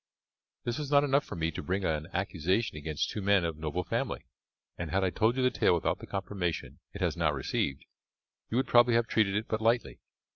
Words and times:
This 0.63 0.79
was 0.79 0.89
not 0.89 1.03
enough 1.03 1.23
for 1.23 1.35
me 1.35 1.51
to 1.51 1.61
bring 1.61 1.85
an 1.85 2.07
accusation 2.11 2.75
against 2.75 3.11
two 3.11 3.21
men 3.21 3.45
of 3.45 3.55
noble 3.55 3.83
family; 3.83 4.25
and, 4.75 4.89
had 4.89 5.03
I 5.03 5.11
told 5.11 5.37
you 5.37 5.43
the 5.43 5.51
tale 5.51 5.75
without 5.75 5.99
the 5.99 6.07
confirmation 6.07 6.79
it 6.91 7.01
has 7.01 7.15
now 7.15 7.31
received, 7.31 7.85
you 8.49 8.57
would 8.57 8.65
probably 8.65 8.95
have 8.95 9.05
treated 9.05 9.35
it 9.35 9.47
but 9.47 9.61
lightly. 9.61 9.99